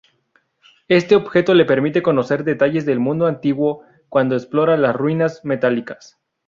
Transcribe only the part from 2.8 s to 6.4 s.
del mundo antiguo cuando explora las ruinas metálicas.